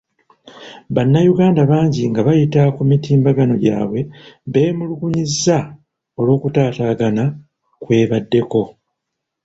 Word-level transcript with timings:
Bannayuganda 0.95 1.61
bangi 1.71 2.01
nga 2.09 2.21
bayita 2.27 2.61
ku 2.75 2.81
mitimbagano 2.91 3.53
gyabwe 3.63 4.01
beemulugunyizza 4.51 5.57
olw'okutaatagana 6.19 7.23
kwe 7.83 7.97
baddeko. 8.09 8.61